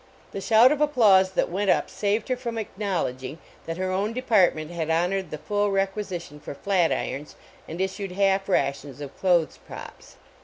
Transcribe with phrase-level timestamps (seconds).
[0.17, 3.91] *" 1 he shout of applause that went up saved her from acknowledging that her
[3.91, 7.35] own department had honored the full requisition for flat irons
[7.67, 10.15] and issued half rations of clothes props.